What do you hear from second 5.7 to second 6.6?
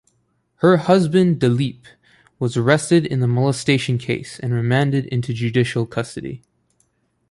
custody.